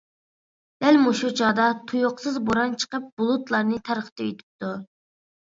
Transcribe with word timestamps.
دەل 0.85 0.95
مۇشۇ 1.01 1.29
چاغدا 1.39 1.67
تۇيۇقسىز 1.91 2.41
بوران 2.49 2.75
چىقىپ 2.85 3.07
بۇلۇتلارنى 3.23 3.79
تارقىتىۋېتىپتۇ. 3.93 4.73